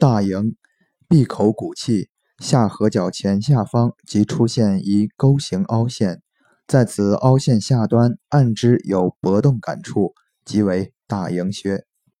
[0.00, 0.54] 大迎，
[1.08, 2.08] 闭口鼓气，
[2.38, 6.22] 下颌角前下方即出现一钩形凹陷，
[6.68, 10.14] 在此凹陷下端按之有搏动感处，
[10.44, 11.87] 即为大迎穴。